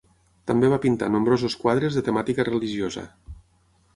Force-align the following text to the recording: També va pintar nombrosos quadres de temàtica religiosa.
També 0.51 0.71
va 0.71 0.79
pintar 0.85 1.09
nombrosos 1.15 1.57
quadres 1.65 1.99
de 1.99 2.03
temàtica 2.09 2.45
religiosa. 2.49 3.07